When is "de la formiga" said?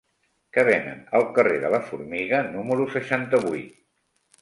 1.65-2.43